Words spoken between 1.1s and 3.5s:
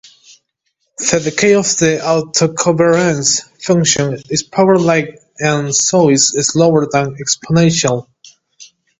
decay of the autocovariance